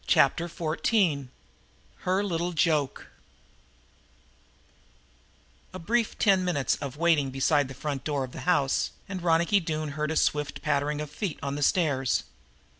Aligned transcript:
Chapter 0.07 0.47
Fourteen 0.47 1.29
Her 1.99 2.23
Little 2.23 2.53
Joke 2.53 3.11
A 5.75 5.77
brief 5.77 6.17
ten 6.17 6.43
minutes 6.43 6.75
of 6.77 6.97
waiting 6.97 7.29
beside 7.29 7.67
the 7.67 7.75
front 7.75 8.03
door 8.03 8.23
of 8.23 8.31
the 8.31 8.39
house, 8.49 8.89
and 9.07 9.19
then 9.19 9.25
Ronicky 9.27 9.59
Doone 9.59 9.89
heard 9.89 10.09
a 10.09 10.15
swift 10.15 10.63
pattering 10.63 11.01
of 11.01 11.11
feet 11.11 11.37
on 11.43 11.53
the 11.53 11.61
stairs. 11.61 12.23